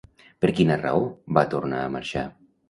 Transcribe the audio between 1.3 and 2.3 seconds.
va tornar a marxar?